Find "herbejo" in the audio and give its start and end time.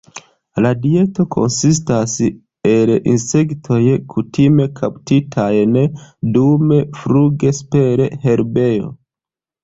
8.25-8.89